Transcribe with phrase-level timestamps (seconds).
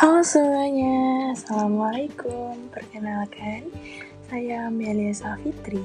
[0.00, 3.68] Halo semuanya, Assalamualaikum Perkenalkan,
[4.32, 5.84] saya Melia Safitri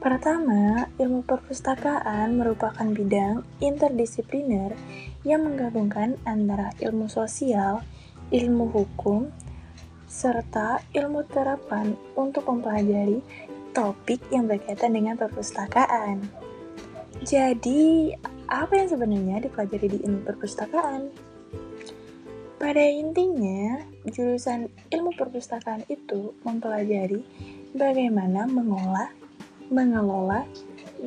[0.00, 4.72] Pertama, ilmu perpustakaan merupakan bidang interdisipliner
[5.26, 7.82] yang menggabungkan antara ilmu sosial,
[8.30, 9.34] ilmu hukum,
[10.06, 13.18] serta ilmu terapan untuk mempelajari
[13.74, 16.22] topik yang berkaitan dengan perpustakaan.
[17.26, 18.14] Jadi,
[18.46, 21.10] apa yang sebenarnya dipelajari di ilmu perpustakaan?
[22.56, 27.20] Pada intinya, jurusan ilmu perpustakaan itu mempelajari
[27.76, 29.12] bagaimana mengolah,
[29.68, 30.48] mengelola,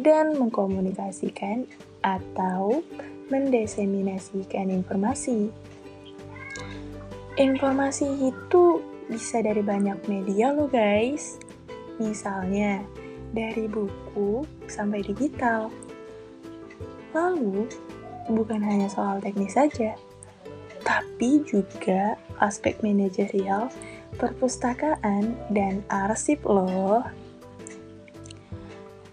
[0.05, 1.65] dan mengkomunikasikan
[2.05, 2.85] atau
[3.33, 5.49] mendeseminasikan informasi.
[7.39, 11.41] Informasi itu bisa dari banyak media loh guys.
[11.97, 12.85] Misalnya,
[13.33, 15.73] dari buku sampai digital
[17.13, 17.65] Lalu,
[18.29, 19.97] bukan hanya soal teknis saja,
[20.85, 23.67] tapi juga aspek manajerial,
[24.15, 27.03] perpustakaan, dan arsip loh.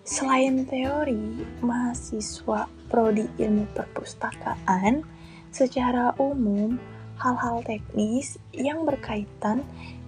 [0.06, 5.02] Selain teori, mahasiswa prodi ilmu perpustakaan
[5.50, 6.78] secara umum
[7.18, 9.64] hal-hal teknis yang berkaitan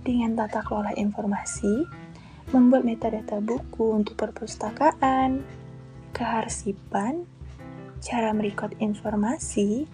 [0.07, 1.89] dengan tata kelola informasi,
[2.55, 5.43] membuat metadata buku untuk perpustakaan,
[6.15, 7.27] keharsipan,
[7.99, 9.87] cara merekod informasi,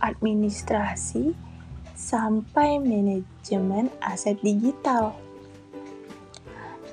[0.00, 1.34] administrasi,
[1.94, 5.14] sampai manajemen aset digital.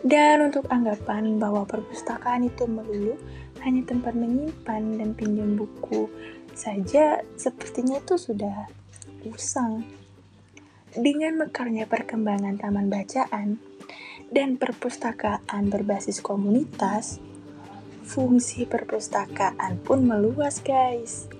[0.02, 3.18] Dan untuk anggapan bahwa perpustakaan itu melulu
[3.62, 6.10] hanya tempat menyimpan dan pinjam buku
[6.58, 8.66] saja, sepertinya itu sudah
[9.30, 9.86] usang.
[10.92, 13.62] Dengan mekarnya perkembangan taman bacaan
[14.34, 17.22] dan perpustakaan berbasis komunitas,
[18.12, 21.32] fungsi perpustakaan pun meluas guys.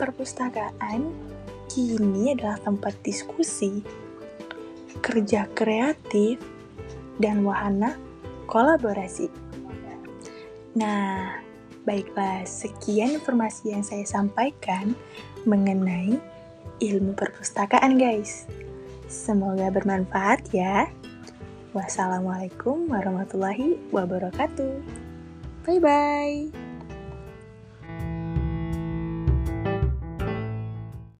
[0.00, 1.12] Perpustakaan
[1.68, 3.84] kini adalah tempat diskusi,
[5.04, 6.40] kerja kreatif,
[7.20, 8.00] dan wahana
[8.48, 9.28] kolaborasi.
[10.80, 11.36] Nah,
[11.84, 14.96] baiklah sekian informasi yang saya sampaikan
[15.44, 16.16] mengenai
[16.80, 18.48] ilmu perpustakaan guys.
[19.12, 20.88] Semoga bermanfaat ya.
[21.76, 25.07] Wassalamualaikum warahmatullahi wabarakatuh.
[25.68, 26.67] Bye bye.